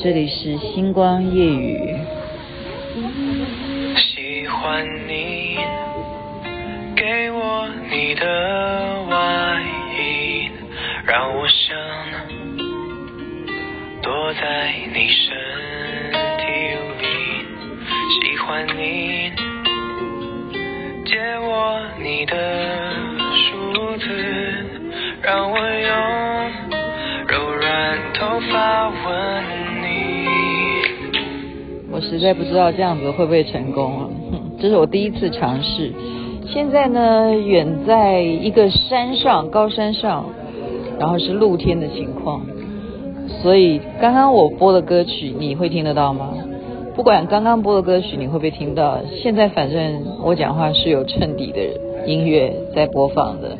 [0.00, 1.96] 这里是星光夜雨。
[3.96, 5.58] 喜欢你
[6.94, 9.60] 给我你的外
[9.98, 10.50] 衣，
[11.04, 11.76] 让我想
[14.00, 15.36] 躲在你身
[16.38, 16.44] 体
[17.00, 17.04] 里。
[18.20, 19.32] 喜欢你
[31.98, 34.08] 我实在不知道这样子会不会成功！
[34.62, 35.92] 这是我第一次尝试。
[36.46, 40.26] 现在呢，远在一个山上，高山上，
[40.96, 42.42] 然后是露天的情况，
[43.42, 46.34] 所以刚刚我播的歌曲你会听得到吗？
[46.94, 51.58] 不管刚刚播的歌曲你会不会听到，现在反正我讲话是有衬底的
[52.06, 53.58] 音乐在播放的。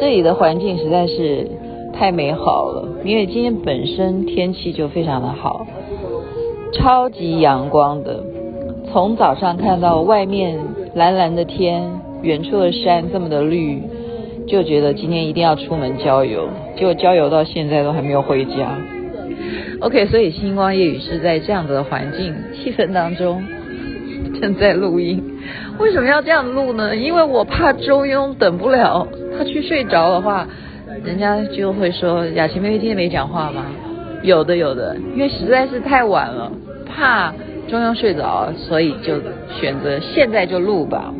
[0.00, 1.48] 这里的环境实在是
[1.94, 5.64] 太美好了，因为今天本身天气就非常的好。
[6.72, 8.22] 超级阳光的，
[8.90, 10.58] 从早上看到外面
[10.94, 11.82] 蓝蓝的天，
[12.22, 13.82] 远处的山这么的绿，
[14.46, 16.48] 就觉得今天一定要出门郊游。
[16.76, 18.78] 结果郊游到现在都还没有回家。
[19.80, 23.42] OK，所以星光夜语是在这样子的环境气氛当中
[24.40, 25.22] 正在录音。
[25.78, 26.94] 为什么要这样录呢？
[26.96, 29.06] 因为我怕周庸等不了，
[29.36, 30.46] 他去睡着的话，
[31.04, 33.66] 人家就会说雅琪妹妹今天没讲话吗？
[34.22, 36.52] 有的有的，因为实在是太晚了，
[36.90, 37.32] 怕
[37.68, 39.14] 中央睡着，所以就
[39.60, 41.14] 选择现在就录吧。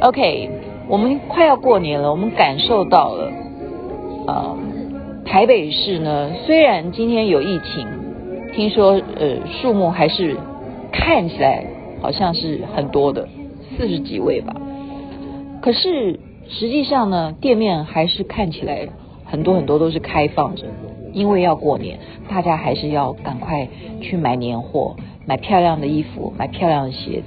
[0.00, 0.50] OK，
[0.88, 3.32] 我们快要过年了，我们感受到了，
[4.26, 4.56] 呃，
[5.24, 7.86] 台北市呢，虽然今天有疫情，
[8.52, 10.36] 听说呃数目还是
[10.90, 11.64] 看起来
[12.00, 13.28] 好像是很多的，
[13.76, 14.54] 四十几位吧，
[15.62, 18.88] 可是实际上呢，店面还是看起来
[19.24, 20.64] 很多很多都是开放着。
[21.12, 23.68] 因为要过年，大家还是要赶快
[24.00, 27.24] 去买年货，买漂亮的衣服，买漂亮的鞋子。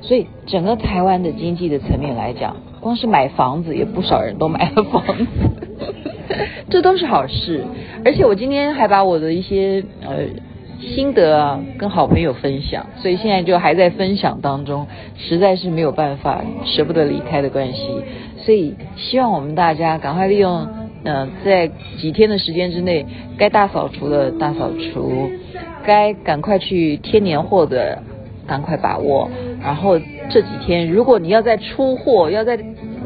[0.00, 5.26] 所以整个台湾的经济的层面来讲，光是买房子也不少人都买了房子，
[6.70, 7.64] 这都是好事。
[8.04, 10.26] 而且我今天还把我的一些呃
[10.80, 17.88] 心得啊跟好朋友分享，所以现在就还在分享当中，实在是没有办法舍不得离开的关系。
[18.38, 20.81] 所以希望我们大家赶快利用。
[21.04, 21.68] 呃，在
[21.98, 23.04] 几天的时间之内，
[23.36, 25.30] 该大扫除的大扫除，
[25.84, 28.02] 该赶快去贴年货的
[28.46, 29.28] 赶快把握。
[29.60, 29.98] 然后
[30.30, 32.56] 这几天，如果你要再出货，要再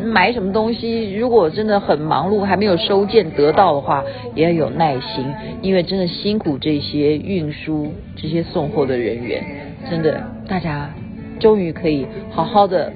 [0.02, 4.04] 买什么东西，如果真的很忙碌，还没有收件得到的话，
[4.34, 5.24] 也要有耐心，
[5.62, 9.42] 因为真的辛苦这些运输、这些送货的人员，
[9.90, 10.90] 真的大家
[11.38, 12.92] 终于可以好好的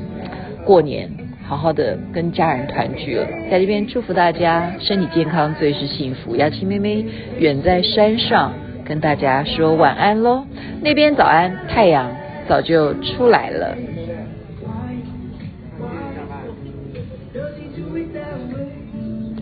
[0.64, 1.10] 过年。
[1.50, 6.36] 好好的跟家人团聚了，在这边祝福大家身体健康，最是幸福。
[6.36, 7.04] 雅琪妹妹
[7.40, 8.52] 远在山上
[8.84, 10.44] 跟大家说晚安喽，
[10.80, 12.08] 那边早安，太阳
[12.48, 13.76] 早就出来了。